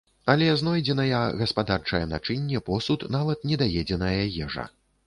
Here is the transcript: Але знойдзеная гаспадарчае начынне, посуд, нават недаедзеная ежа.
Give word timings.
Але 0.33 0.45
знойдзеная 0.61 1.19
гаспадарчае 1.43 2.01
начынне, 2.15 2.65
посуд, 2.71 3.09
нават 3.19 3.49
недаедзеная 3.53 4.15
ежа. 4.45 4.71